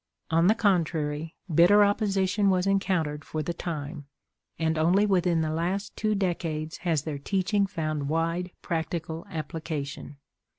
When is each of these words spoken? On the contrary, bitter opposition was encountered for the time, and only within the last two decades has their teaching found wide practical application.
On 0.31 0.47
the 0.47 0.55
contrary, 0.55 1.35
bitter 1.53 1.83
opposition 1.85 2.49
was 2.49 2.65
encountered 2.65 3.23
for 3.23 3.43
the 3.43 3.53
time, 3.53 4.07
and 4.57 4.75
only 4.75 5.05
within 5.05 5.41
the 5.41 5.51
last 5.51 5.95
two 5.95 6.15
decades 6.15 6.77
has 6.77 7.03
their 7.03 7.19
teaching 7.19 7.67
found 7.67 8.09
wide 8.09 8.49
practical 8.63 9.27
application. 9.29 10.17